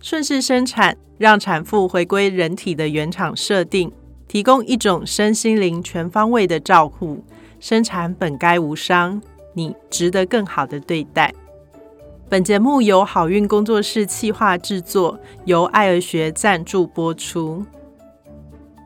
[0.00, 3.92] 顺势生产，让产妇回归人体的原厂设定，
[4.28, 7.24] 提供一种身心灵全方位的照护。
[7.60, 9.20] 生产本该无伤，
[9.54, 11.34] 你值得更好的对待。
[12.28, 17.64] 本节目由好运工作室企划制作，由爱儿学赞助播出。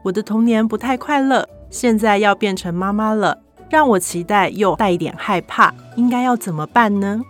[0.03, 7.21] 我的童年不太快乐，现在要变成妈妈了，让我期待又带一点害怕，应该要怎么办呢？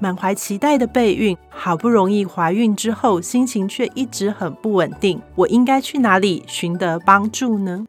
[0.00, 5.20] 满怀期待的备孕，好不容易怀孕之后，心情却一直很不稳定。
[5.34, 7.86] 我应该去哪里寻得帮助呢？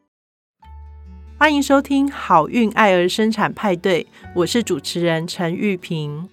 [1.37, 6.27] 欢迎收听好运爱儿生产派对，我是主持人陈玉萍。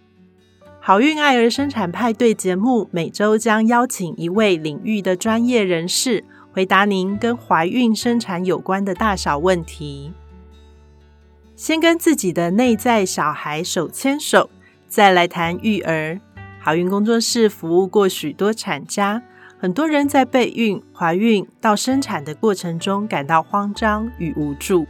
[0.81, 10.13] 好运爱儿生产派对节目每周将邀请一位领域的专业人士，回答您跟怀孕生产有关的大小问题。
[11.55, 14.49] 先跟自己的内在小孩手牵手。
[14.89, 16.21] 再来谈育儿，
[16.61, 19.23] 好运工作室服务过许多产家，
[19.59, 24.87] 很多人在备孕、怀孕到生产的过程中感到慌张与无助，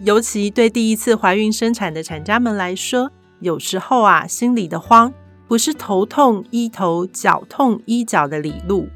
[0.00, 5.12] 尤其对第一次怀孕生产的产家们来说，有时候啊，心里的慌
[5.48, 8.88] 不是头痛医头、脚痛医脚的理路，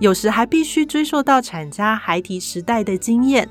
[0.00, 3.48] 有时还必须追溯到产家孩提时代的经验，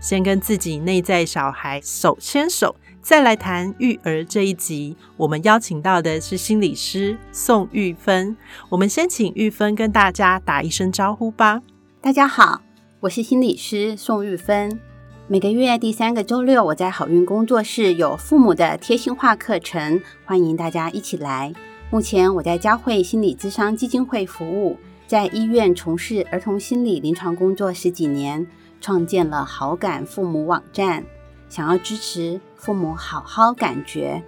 [0.00, 2.74] 先跟自己内在小孩手牵手。
[3.02, 8.36] 再来谈育儿这一集，我们邀请到的是心理师宋玉芬。
[8.68, 11.60] 我们先请玉芬跟大家打一声招呼吧。
[12.00, 12.62] 大家好，
[13.00, 14.78] 我是心理师宋玉芬。
[15.26, 21.52] 每个月第三个周六，我在好运工作室有父母的贴心话课程，欢迎大家一起来。
[21.90, 28.46] 目前我在佳慧心理咨商基金会服务，在医院从事儿童心理临床工作十几年，
[28.80, 31.04] 创建了好感父母网站。
[31.48, 34.22] 想要支持父母好好感觉，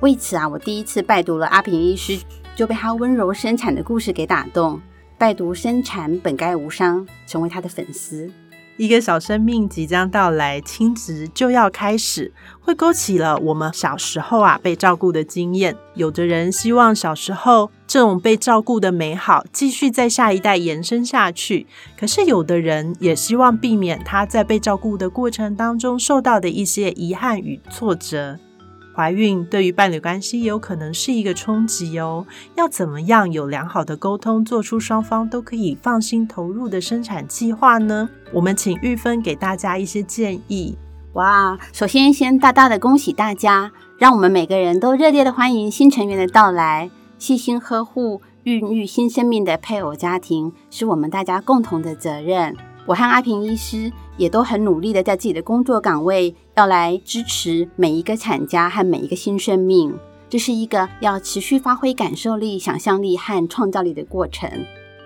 [0.00, 2.20] 为此啊，我第一次拜读了阿平医师，
[2.54, 4.78] 就被他温柔生产的故事给打动。
[5.16, 8.30] 拜读生产本该无伤，成为他的粉丝。
[8.76, 15.74] 一个小生命即将到来，亲子就要开始，会勾起了我们小时候啊被照顾的经验。
[15.94, 21.66] 有的人希望小时候这种被照顾的美好继续在下一代延伸下去，
[21.98, 28.38] 可是有的人也希望避免他在被照顾的过程当中受到的一些遗憾与挫折。
[28.94, 32.24] 怀孕对于伴侣关系有可能是一个冲击哦，
[32.54, 38.08] 要怎么样有良好的沟通，做出双方都可以放心投入的生产计划呢？
[38.32, 40.78] 我们请玉芬给大家一些建议。
[41.14, 46.88] 哇，首先先大大的恭喜大家，让我们每个人都热烈的欢迎新成员的到来，
[47.20, 52.56] 细心呵护孕育新生命的配偶家庭，是我们大家共同的责任。
[52.86, 59.94] 我和阿平医师也都很努力的在自己的工作岗位，要来支持每一个产家和每一个新生命。
[60.30, 64.48] 这是一个要持续发挥感受力、想象力和创造力的过程。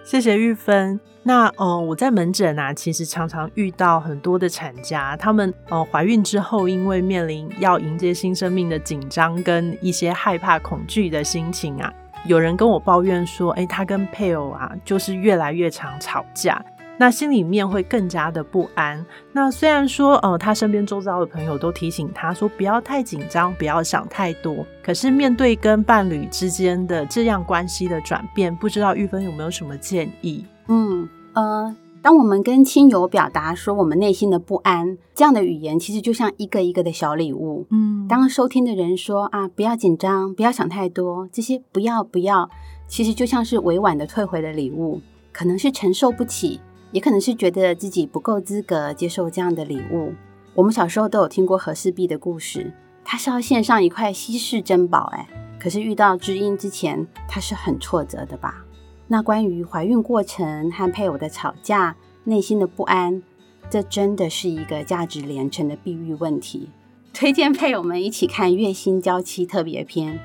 [0.05, 1.01] 谢谢玉芬。
[1.25, 11.91] 那呃，我在门诊啊，其实常常遇到很多的产家，他们呃怀孕之后，因为面临要迎接新生命的紧张跟一些害怕、恐惧的心情啊，
[12.25, 16.65] 有人跟我抱怨说，哎，他跟配偶啊，就是越来越常吵架。
[16.97, 19.05] 那心里面会更加的不安。
[19.33, 24.65] 那虽然说，呃，他身边周遭的朋友都提醒他说不要太紧张，不要想太多。
[24.81, 30.47] 可是面对跟伴侣之间的这样关系的转变，不知道玉芬有没有什么建议？
[30.69, 31.75] 嗯，呃，
[32.05, 37.67] 当我们跟亲友表达说我们内心的不安，这样的语言其实就像一个一个的小礼物。
[37.71, 42.51] 嗯，当收听的人说啊，不要紧张，不要想太多，这些不要不要，
[42.87, 45.01] 其实就像是委婉的退回的礼物，
[45.33, 46.61] 可能是承受不起。
[46.93, 50.13] 也可能是觉得自己不够资格接受这样的礼物。
[50.55, 52.71] 我们小时候都有听过和氏璧的故事，
[53.03, 55.27] 他是要献上一块稀世珍宝，哎，
[55.59, 58.64] 可是遇到知音之前，他是很挫折的吧？
[59.09, 63.23] 那关于怀孕过程和配偶的吵架，内心的不安，
[63.69, 66.71] 这真的是一个价值连城的避孕问题。
[67.13, 70.19] 推荐配偶们一起看《月薪娇妻》特别篇。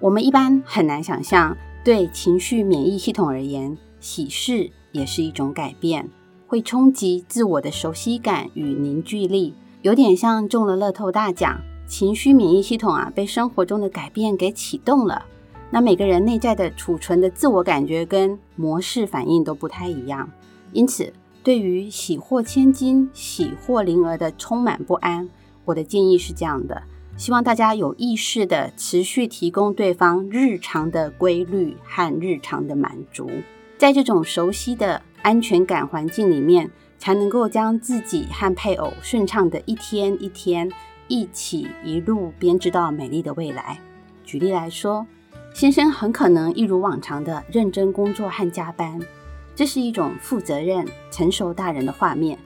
[0.00, 4.70] 我们一般很难想象，对情绪免疫系统而言，喜事。
[4.92, 6.08] 也是一种改变，
[6.46, 9.52] 会冲击自我的熟悉感与凝聚力，
[9.82, 15.26] 有点像中了乐透大奖，情绪免疫系统啊被生活中的改变给启动了。
[15.76, 20.26] 那每个人内在的储存的自我感觉跟模式反应都不太一样，
[20.72, 21.12] 因此
[21.44, 25.28] 对于喜获千金、喜获麟儿的充满不安，
[25.66, 26.82] 我的建议是这样的：
[27.18, 33.30] 希望大家有意识的持续提供对方日常的规律和日常的满足。
[33.76, 40.72] 在这种熟悉的安全感环境里面，才能够将自己和配偶顺畅的一天一天
[41.06, 43.78] 一起一路编织到美丽的未来。
[44.24, 45.06] 举例来说，
[45.56, 49.00] 先生很可能一如往常的认真工作和加班，
[49.54, 52.38] 这是一种负责任、成熟大人的画面。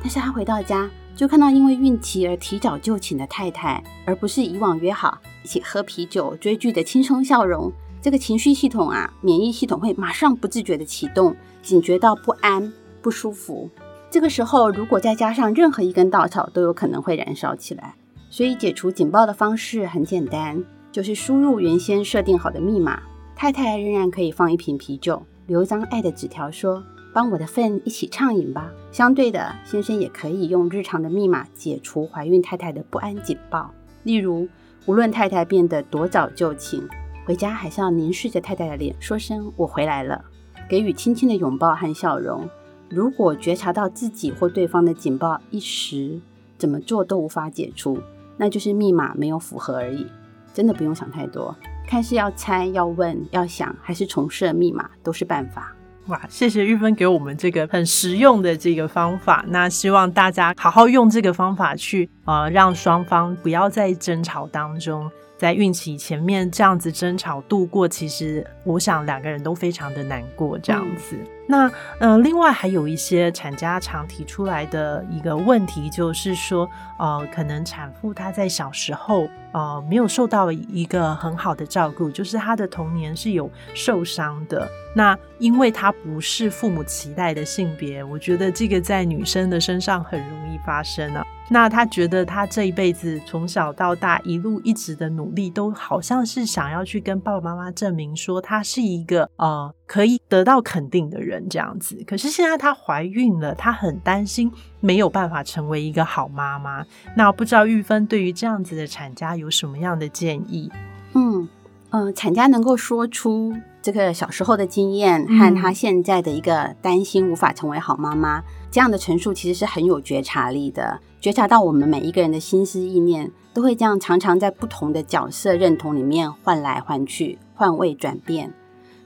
[0.00, 7.72] 但是他回到家，就看到因为孕期而提早就寝的太太，而不是以往约好一起喝啤酒、追剧的轻松笑容。
[8.00, 12.72] 这个情绪系统啊，免疫系统会马上不自觉的启动，警觉到不安、
[13.02, 13.68] 不舒服。
[14.08, 17.96] 这个时候，如果再加上任何一根稻草，都有可能会燃烧起来。
[18.30, 20.62] 所以解除警报的方式很简单，
[20.94, 23.02] 就是输入原先设定好的密码。
[23.34, 33.74] 太太仍然可以放一瓶啤酒，留一张爱的纸条，说：“帮我的份一起畅饮吧。”相对的，先生也可以用日常的密码解除怀孕太太的不安警报。
[34.04, 34.48] 例如，
[34.86, 36.80] 无论太太变得多早就寝。
[37.26, 40.24] 回家还是要凝视着太太的脸，说声“我回来了”，
[40.70, 42.48] 给予轻轻的拥抱和笑容。
[42.88, 46.20] 如果觉察到自己或对方的警报一时
[46.56, 47.98] 怎么做都无法解除，
[48.36, 50.06] 那就是密码没有符合而已。
[50.54, 51.54] 真的不用想太多，
[51.84, 55.74] 看是要猜、要问、要想，还是重设密码，都是办法。
[56.06, 59.44] 哇，谢谢玉芬给我们这个很实用的这个方法。
[59.48, 65.10] 那希望大家好好用这个方法去呃，让双方不要在争吵当中。
[65.36, 71.18] 在孕期前面这样子争吵度过，其实我想两个人都非常的难过这样子。
[71.48, 76.68] 那呃，另外还有一些产家常提出来的一个问题，就是说
[76.98, 84.68] 呃，可能产妇她在小时候呃没有受到一个很好的照顾，就是她的童年是有受伤的。
[84.94, 91.24] 那因为她不是父母期待的性别，我觉得这个在女生的身上很容易发生啊。
[91.50, 102.02] 那他觉得他这一辈子从小到大一路一直的努力，都好像是想要去跟爸爸妈妈证明说他是一个呃可以得到肯定的人这样子。
[102.06, 104.50] 可是现在她怀孕了，她很担心
[104.84, 106.84] 没有办法成为一个好妈妈。
[107.16, 110.70] 那不知道玉芬对于这样子的产家有什么样的建议？
[111.14, 111.48] 嗯
[111.88, 118.42] 嗯，产家能够说出这个小时候的经验和她现在的一个担心无法成为好妈妈。
[118.70, 128.52] 这样的陈述其实是很有觉察力的，觉察到我们每一个人的心思意念都会这样，常常在不同的角色认同里面换来换去、换位转变。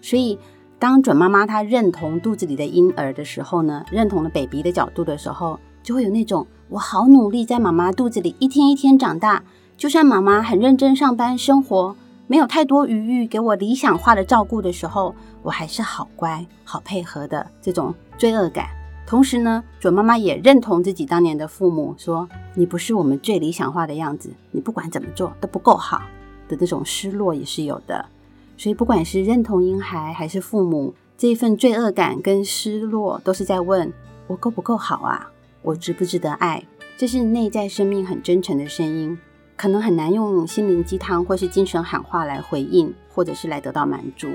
[0.01, 0.39] 所以，
[0.79, 9.43] 当准妈妈她认同肚子里的婴儿的时候呢，认同了 baby 的角度的时候，就会有那种我好努力在妈妈肚子里一天一天长大，
[9.77, 11.97] 就算妈妈很认真上班生活，
[12.27, 18.67] 没有太多余裕给我理想化的照顾的时候，我还是好乖、好配合的这种罪恶感。
[19.07, 26.03] 同时呢，准妈妈也认同自己当年的父母说：“你不是我们最理想化的样子，你不管怎么做都不够好。”
[26.47, 28.05] 的这种失落也是有的。
[28.59, 33.91] 所以，不管是认同婴孩还是父母，这一份罪恶感跟失落，都是在问
[34.27, 35.31] 我够不够好啊？
[35.63, 36.63] 我值不值得爱？
[36.97, 39.19] 这是内在生命很真诚的声音，
[39.57, 44.29] 可能很难用心灵鸡汤或是精神喊话来回应，或者是来得到满足。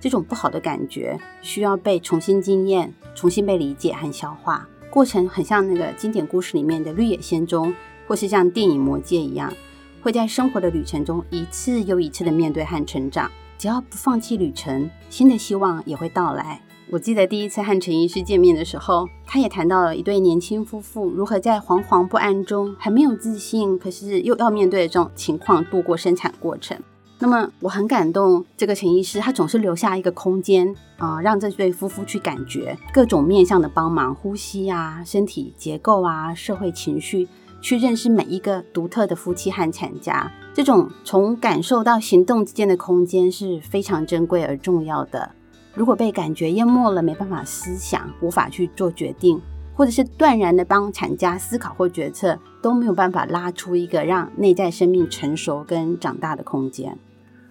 [0.00, 7.74] 这种不好的感觉需要被重新经验、重新被理解和消化，过程很像那个经典故事里面的绿野仙踪，
[8.06, 9.52] 或是像电影《魔戒》一样，
[10.00, 13.30] 会在生活的旅程中一次又一次的面对和成长。
[13.58, 16.62] 只要不放弃旅程，新的希望也会到来。
[16.92, 26.76] 我记得第一次和陈医师见面的时候，他也谈到了一对年轻夫妇如何在惶惶不安中，很没有自信，可是又要面对的这种情况度过生产过程。
[27.20, 37.28] 那么我很感动，这个陈医师他总是留下一个空间啊，让这对夫妇去感觉各种面向的帮忙，呼吸啊、身体结构啊、社会情绪，
[37.60, 40.32] 去认识每一个独特的夫妻和产家。
[40.52, 45.36] 这种从感受到行动之间的空间是非常珍贵而重要的。
[45.74, 49.40] 如果被感觉淹没了，没办法思想，无法去做决定，
[49.74, 56.98] 或者是断然的帮产家思考或决策，都没有办法拉出一个让内在生命成熟跟长大的空间。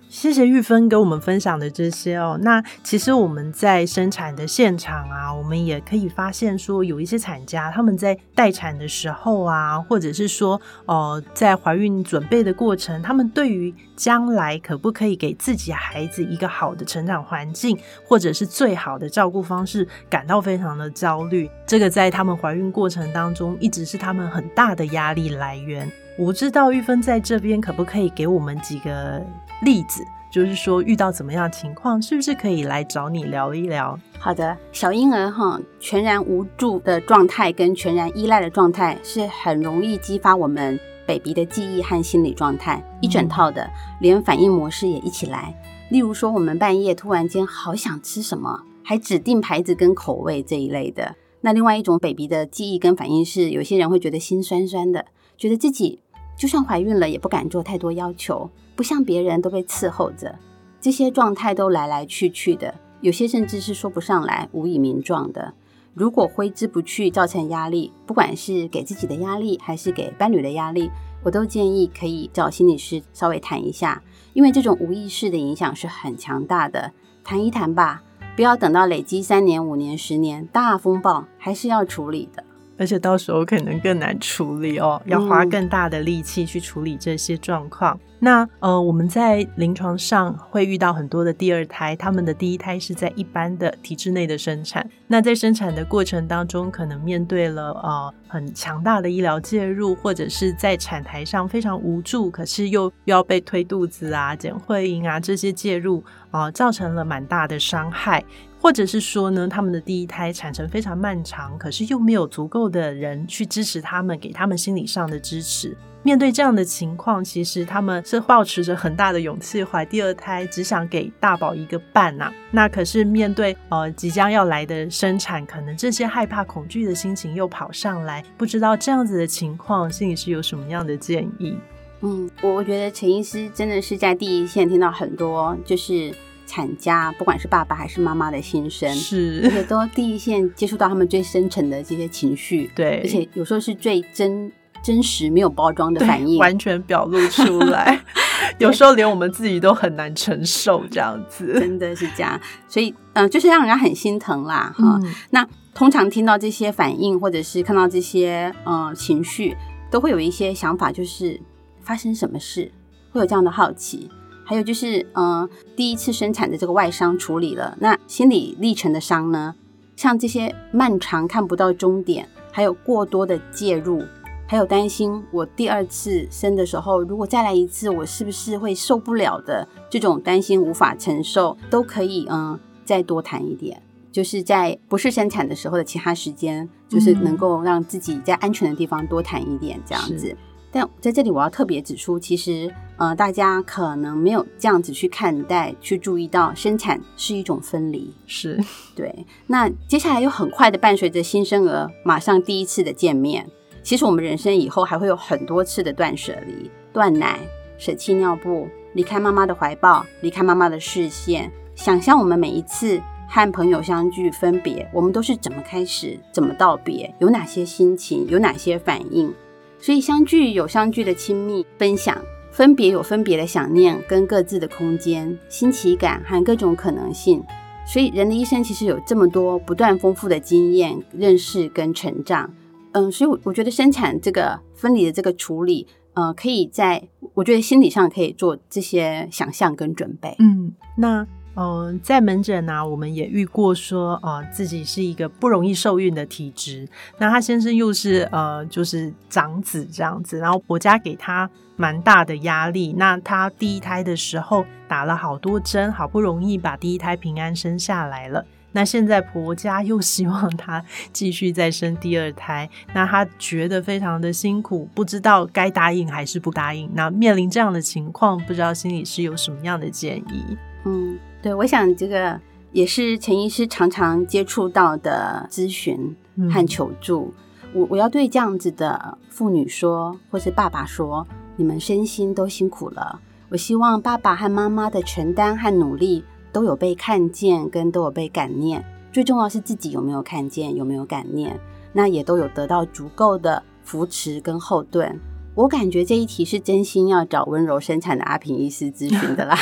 [0.10, 2.38] 谢谢玉芬给我们分享的这些哦。
[2.42, 21.48] 那其实我们在生产的现场啊，我们也可以发现说，有一些产家他们在待产的时候啊，或者是说，呃，在怀孕准备的过程，他们对于将来可不可以给自己孩子一个好的成长环境，或者是最好的照顾方式，感到非常的焦虑。
[21.68, 25.90] 这个在他们怀孕过程当中，一直是他们很大的压力来源。
[26.20, 29.26] 我不知道玉芬在这边可不可以给我们几个。
[29.62, 33.98] 例子就是说，遇到怎么样情况，是不是可以来找你聊一聊？
[34.20, 43.70] 好的，小婴儿哈，全然无助的状态跟全然依赖的状态，是很容易激发我们 baby 的记忆和心理状态，一整套的，
[44.02, 45.56] 连反应模式也一起来。
[45.90, 51.16] 例如说，我们半夜突然间好想吃什么，还指定牌子跟口味这一类的。
[51.40, 55.06] 那另外一种 baby 的记忆跟反应是，有些人会觉得心酸酸的，
[55.38, 56.00] 觉得自己
[56.40, 58.50] 就算怀孕了，也不敢做太多要求。
[58.74, 60.40] 不像别人都被伺候着，
[60.80, 65.54] 这些状态都来来去去的，有些甚至是说不上来，无以名状的。
[65.94, 70.90] 如果挥之不去，造成压力，不管是给自己的压力，还是给伴侣的压力，
[71.26, 76.94] 我都建议可以找心理师稍微谈一下，因为这种无意识的影响是很强大的。
[77.22, 78.02] 谈一谈吧，
[78.38, 82.46] 不要等到累积三年、五年、十年，大风暴还是要处理的。
[82.80, 88.00] 而且到时候可能更难处理哦，要花更大的力气去处理这些状况。
[88.22, 94.86] 那呃，我们在临床上会遇到很多的第二胎，他们的第一胎是在一般的体制内的生产。
[95.08, 108.22] 那在生产的过程当中，可能面对了呃很强大的医疗介入，或者是在产台上非常无助，可是又又要被推肚子啊、剪会阴啊这些介入啊，造成了蛮大的伤害。
[108.62, 115.76] 或者是说呢，他们的第一胎产程非常漫长，可是又没有足够的人去支持他们，给他们心理上的支持。
[116.02, 122.32] 面对这样的情况，其实他们是抱持着很大的勇气怀第二胎，只想给大宝一个伴呐。
[122.52, 131.56] 那可是面对呃即将要来的生产，可能这些害怕、恐惧的心情又跑上来，不知道这样子的情况，心理师有什么样的建议？
[132.02, 136.14] 嗯，我我觉得陈医师真的是在第一线听到很多，就是。
[136.50, 139.42] 产家不管是爸爸还是妈妈的心声，是。
[139.44, 144.52] 而且都第一线接触到他们最深沉的这些情绪，对，而且有时候是最真
[144.82, 148.04] 真实没有包装的反应，完全表露出来，
[148.58, 155.00] 有时候连我们自己都很难承受这样子， 真的是这样，所以嗯，就是让人家很心疼啦哈。
[155.30, 159.56] 那通常听到这些反应或者是看到这些呃情绪，
[159.92, 161.40] 都会有一些想法，就是
[161.84, 162.72] 发生什么事，
[163.12, 164.10] 会有这样的好奇。
[164.50, 169.54] 还有就是，嗯，第一次生产的这个外伤处理了，那心理历程的伤呢？
[169.96, 174.02] 像这些漫长看不到终点，还有过多的介入，
[174.48, 179.68] 还有担心我第二次生的时候，如果再来一次，我是不是会受不了的？
[179.88, 183.80] 这种担心无法承受，都可以，嗯，再多谈一点，
[184.12, 190.36] 就是在不是生产的时候的其他时间，就是能够让自己在安全的地方多谈一点，这样子。
[190.72, 198.60] 但在这里，我要特别指出，其实，呃，大家可能没有这样子去看待、去注意到，生产是一种分离，是
[198.96, 199.26] 对。
[199.48, 203.50] 那接下来又很快的伴随着新生儿马上第一次的见面，
[203.82, 207.40] 其实我们人生以后还会有很多次的断舍离、断奶、
[207.78, 211.52] 舍弃尿布、离开妈妈的怀抱、离开妈妈的视线。
[211.74, 219.34] 想象我们每一次和朋友相聚、分别，我们都是怎么开始、怎么道别，有哪些心情，有哪些反应。
[219.80, 222.22] 所以相聚有相聚的亲密分享，
[222.52, 227.42] 分别有分别的想念跟各自的空间、新奇感和各种可能性。
[227.88, 232.54] 所以人的一生其实有这么多不断丰富的经验、认识跟成长。
[232.92, 240.36] 嗯，所以我我觉得生产这个分离的这个处理，呃，可以在我觉得心理上可以做这些想象跟准备。
[240.40, 241.26] 嗯，那。
[241.62, 246.88] 嗯，在门诊呢，我们也遇过说，呃，自己是一个不容易受孕的体质。
[247.18, 252.94] 那他先生又是呃，就是长子这样子，然后婆家给他蛮大的压力。
[252.98, 258.46] 那他第一胎的时候打了好多针，好不容易把第一胎平安生下来了。
[258.72, 266.90] 那现在婆家又希望他 继续再生第二胎，那他觉得非常的辛苦，不知道该答应还是不答应。
[266.94, 270.58] 那面临这样的情况，不知道心理师有什么样的建议？
[270.86, 271.20] 嗯。
[271.42, 272.40] 对，我想这个
[272.72, 276.16] 也是陈医师常常接触到的咨询
[276.52, 277.34] 和求助。
[277.74, 283.22] 我我要对这样子的妇女说，或是爸爸说，你们身心都辛苦了。
[283.50, 288.84] 我希望爸爸和妈妈的承担和努力都有被看见，跟都有被感念。
[289.12, 291.60] 最重要是自己有没有看见，有没有感念，
[291.94, 295.20] 那也都有得到足够的扶持跟后盾。
[295.56, 299.58] 我感觉这一题是真心要找温柔生产的阿平医师咨询的啦。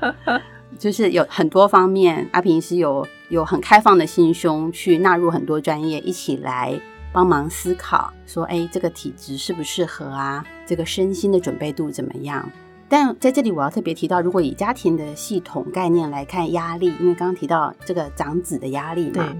[0.78, 6.80] 就是有很多方面，阿平是有有很开放的心胸去纳入很多专业一起来
[7.12, 10.44] 帮忙思考，说哎，这个体质适不适合啊？
[10.66, 12.48] 这个身心的准备度怎么样？
[12.88, 19.36] 但在这里我要特别提到，如果以家庭的系统概念来看压力，因为刚刚提到这个长子的压力嘛，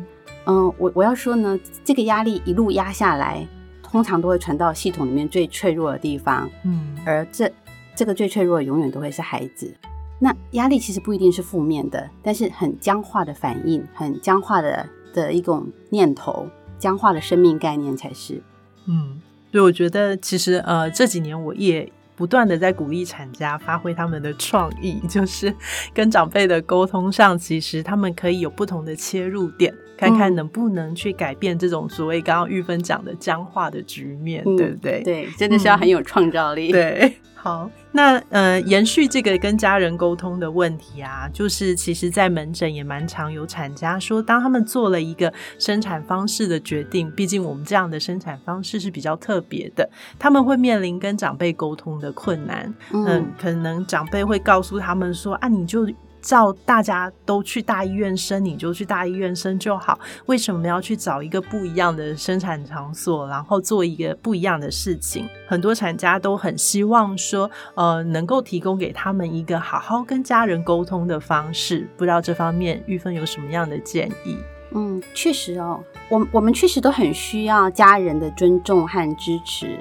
[0.47, 3.47] 嗯，我我要说呢，这个压力一路压下来，
[3.83, 7.51] 通常都会传到系统里面最脆弱的地方，嗯，而这
[7.97, 9.75] 这个最脆弱的永远都会是孩子。
[10.23, 16.47] 那压力其实不一定是负面的，但是很僵化的反应，很僵化的的一种念头，
[16.79, 18.43] 僵化的生命概念才是。
[18.87, 19.19] 嗯，
[19.51, 25.55] 所以我觉得其实呃这几年我也不断的在鼓励产家发挥他们的创意， 就是
[25.95, 35.03] 跟长辈的沟通上，其实他们可以有不同的切入点，看看能不能去改变这种所谓刚刚玉芬讲的僵化的局面，对不对？
[35.03, 36.73] 对，真的是要很有创造力。
[36.73, 37.15] 对。
[37.43, 49.89] 好，那呃，延续这个跟家人沟通的问题啊，就是其实，在门诊也蛮常有产家说，当他们做了一个生产方式的决定，毕竟我们这样的生产方式是比较特别的，
[50.19, 52.75] 他们会面临跟长辈沟通的困难。
[52.93, 55.89] 嗯，可能长辈会告诉他们说啊，你就。
[56.21, 59.99] 照大家都去大医院生，你就去大医院生就好。
[60.27, 65.27] 为什么要去找一个不一样的生产场所，然后做一个不一样的事情？
[65.49, 71.89] 很多产家都很希望说，呃，能够提供给他们一个好好跟家人沟通的方式。
[71.97, 74.37] 不知道这方面玉芬有什么样的建议？
[74.73, 79.79] 嗯，确实哦，我我们确实都很需要家人的尊重和支持。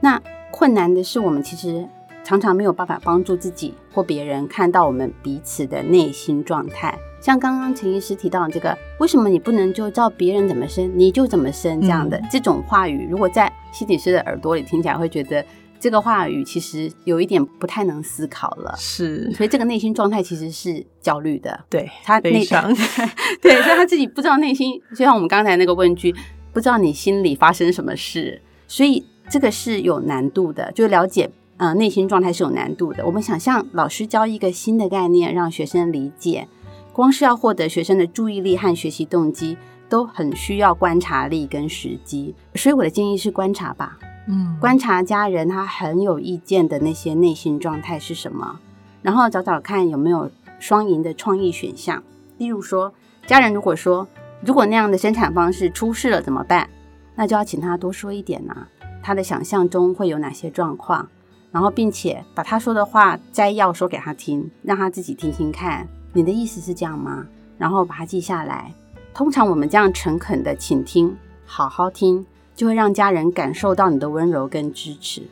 [0.00, 1.88] 那困难的是，我们其实。
[2.26, 6.98] 常常没有办法帮助自己或别人看到我们彼此的内心状态。
[7.20, 15.44] 像刚刚陈医师提到的这个，为什么你不能就照别人怎么生你就怎么生这样的这种话语，如果在心理师的耳朵里听起来，会觉得
[15.78, 18.74] 这个话语其实有一点不太能思考了。
[18.76, 21.64] 是，所以这个内心状态其实是焦虑的。
[21.70, 22.74] 对他内伤，
[23.40, 26.12] 对，所以他自己不知道内心，就像我们刚才那个问句，
[26.52, 31.30] 不知道你心里发生什么事，所以这个是有难度的，就了解。
[31.58, 33.04] 呃，内心状态是有难度的。
[33.06, 36.46] 我们想象老师教一个新的概念，让学生理解，
[36.92, 39.56] 光是要获得学生的注意力和学习动机，
[39.88, 42.34] 都很需要观察力跟时机。
[42.54, 43.98] 所以我的建议是观察吧，
[44.28, 48.60] 嗯，观察家人他很有意见的那些内心状态是什么，
[49.00, 52.02] 然后找找看有没有双赢的创意选项。
[52.36, 52.92] 例如说，
[53.26, 54.06] 家人如果说
[54.44, 56.68] 如果那样的生产方式出事了怎么办，
[57.14, 58.66] 那就要请他多说一点呐，
[59.02, 61.08] 他的想象中会有哪些状况。
[61.56, 65.88] 然后，并且把他说的话摘要说给他听，让他自己听听看。
[66.12, 67.26] 你的意思是这样吗？
[67.56, 68.70] 然后把它记下来。
[69.14, 75.22] 通常我们这样诚恳的倾听，好好听，就会让家人感受到你的温柔跟支持。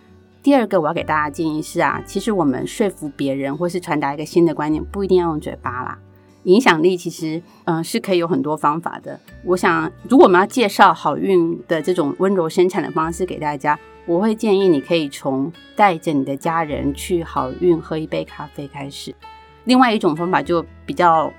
[0.43, 5.99] 第二个，我要给大家建议是啊，其实我们说服别人或是传达一个新的观念，不一定要用嘴巴啦。
[6.45, 9.19] 影响力其实，嗯，是可以有很多方法的。
[9.45, 13.79] 我想，如果我们要介绍好运的这种温柔生产的方式给大家。
[14.07, 19.15] 我会建议你可以从带着你的家人去好运喝一杯咖啡开始。
[19.65, 21.33] 另外一种方法就比较，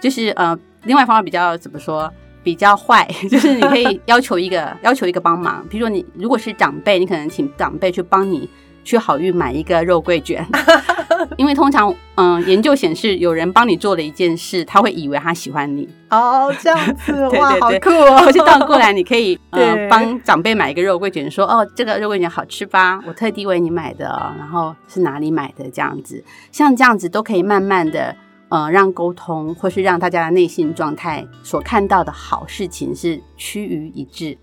[0.00, 2.12] 就是呃，另外方法比较怎么说？
[2.42, 8.50] 比较坏， 就是你可以要求一个 要求一个帮忙，比如说你如果是长辈，你可能请长辈去帮你。
[8.86, 10.46] 去好运买一个肉桂卷，
[11.36, 15.88] 因为通常，嗯，研究显示，有人帮你做了一件事，他会以为他喜欢你。
[16.10, 18.18] 哦，这样子 哇，好酷哦！
[18.24, 23.00] 或者倒过来，你可以呃 帮长辈买一个肉桂卷，说哦，这个肉桂卷好吃吧？
[23.06, 24.04] 我特地为你买的，
[24.38, 25.68] 然后是哪里买的？
[25.70, 28.14] 这样子，像这样子都可以慢慢的，
[28.48, 34.38] 呃，让沟通或是让大家的内心状态所看到的好事情是趋于一致。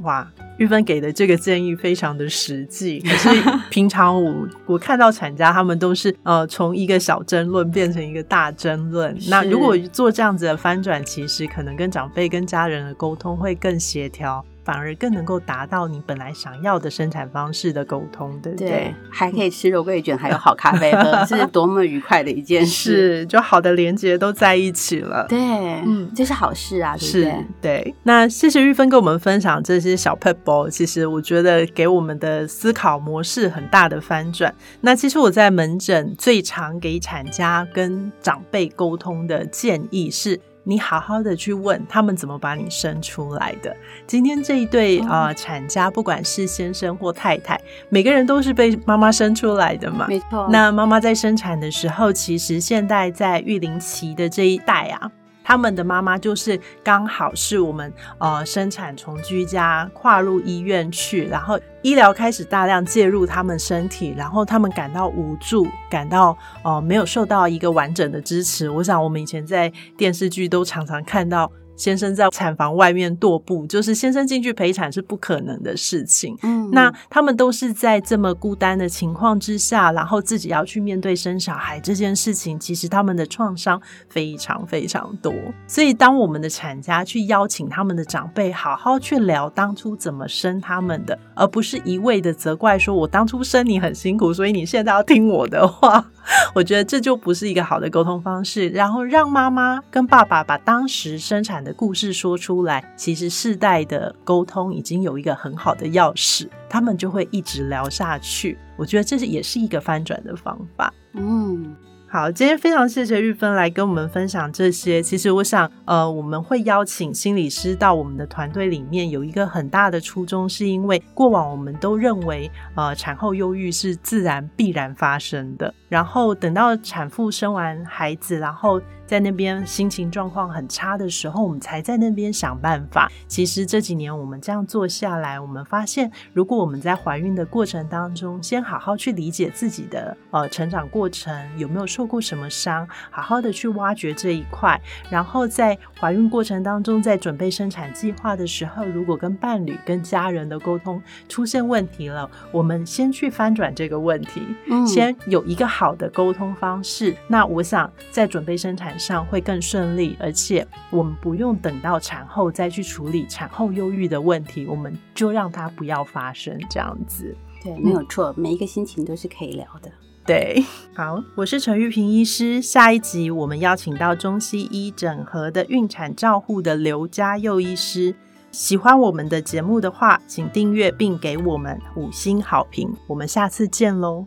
[0.00, 3.00] 哇，玉芬给的这个建议非常的实际。
[3.06, 3.28] 可是
[3.70, 9.16] 平常我我看到产家他们都是呃从一个小争论变成一个大争论。
[9.28, 14.44] 那如果做这样子的翻转，其实可能跟长辈跟家人的沟通会更协调。
[14.66, 18.92] 反而更能够达到你本来想要的生产方式的沟通，对不对？
[19.12, 23.24] 还可以吃肉桂卷，还有好咖啡喝，这 是多么愉快的一件事！
[23.26, 25.24] 就好的连接都在一起了。
[25.28, 27.94] 对，嗯，这是好事啊，是，对。
[28.02, 34.52] 那谢谢玉芬跟我们分享这些小 pebble，其实我觉得给我们的思考模式很大的翻转。
[34.80, 40.40] 那其实我在门诊最常给产家跟长辈沟通的建议是。
[40.68, 43.74] 你好好的去问他们怎么把你生出来的。
[44.04, 47.56] 今天这一对啊产家，不管是先生或太太，
[47.88, 50.06] 每个人都是被妈妈生出来的嘛。
[50.08, 50.48] 没错。
[50.50, 55.08] 那妈妈在生产的时候，其实现在在育龄期的这一代啊。
[55.44, 68.68] 他们的妈妈就是刚好是我们呃生产从居家跨入医院去，然后医疗开始大量介入他们身体，然后他们感到无助，感到呃没有受到一个完整的支持。
[68.68, 71.48] 我想我们以前在电视剧都常常看到。
[71.76, 76.36] 先生在产房外面踱步，就是先生进去陪产是不可能的事情。
[76.42, 85.30] 嗯，那他们都是在这么孤单的情况之下，然后自己要去面对生小孩这件事情，其实他们的创伤非常非常多。
[85.66, 96.10] 所以，当我们的产家去邀请他们的长辈，好好去聊当初怎么生他们的，而不是一味的责怪说“我当初生你很辛苦，所以你现在要听我的话”，
[96.54, 98.70] 我觉得这就不是一个好的沟通方式。
[98.70, 101.65] 然后让妈妈跟爸爸把当时生产。
[101.66, 108.56] 的故事说出来，其实世代的沟通已经有一个很好的钥匙，他们就会一直聊下去。
[108.76, 110.92] 我觉得这是也是一个翻转的方法。
[111.14, 111.74] 嗯，
[112.08, 115.02] 好，今天非常谢谢玉芬来跟我们分享这些。
[115.02, 125.74] 其实我想，呃，我们会邀请心理师到我们的团队里面，有一个很大的初衷，是因为过往我们都认为，呃，产后忧郁是自然必然发生的。
[125.88, 128.80] 然后等到产妇生完孩子，然后。
[129.06, 133.10] 在那边心情状况很差的时候，我们才在那边想办法。
[133.28, 154.42] 其实这几年我们这样做下来，我们发现，如果我们在怀孕的过程当中，先好好去理解自己的呃成长过程，有没有受过什么伤，好好的去挖掘这一块，然后在怀孕过程当中，在准备生产计划的时候，如果跟伴侣、跟家人的沟通出现问题了，我们先去翻转这个问题，
[154.84, 157.14] 先有一个好的沟通方式。
[157.28, 158.95] 那我想在准备生产。
[158.98, 167.34] 上会更顺利，而且我们不用等到产后再去处理产后忧郁的问题，我们就让它不要发生，这样子。
[167.62, 169.90] 对，没有错，每一个心情都是可以聊的。
[170.24, 172.60] 对，好，我是陈玉平医师。
[172.60, 178.14] 下一集我们邀请到中西医整合的孕产照护的刘家佑医师。
[178.50, 182.92] 喜欢我们的节目的话，请订阅并给我们五星好评。
[183.06, 184.26] 我们下次见喽。